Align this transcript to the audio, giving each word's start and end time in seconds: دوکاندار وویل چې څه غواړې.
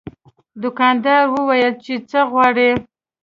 دوکاندار 0.63 1.23
وویل 1.35 1.73
چې 1.83 1.93
څه 2.09 2.19
غواړې. 2.31 2.71